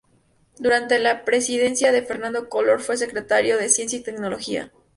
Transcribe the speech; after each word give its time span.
Durante 0.57 0.97
la 0.97 1.23
presidencia 1.25 1.91
de 1.91 2.01
Fernando 2.01 2.49
Collor 2.49 2.79
fue 2.81 2.97
Secretario 2.97 3.59
de 3.59 3.69
Ciencia 3.69 3.99
y 3.99 4.03
Tecnología. 4.03 4.71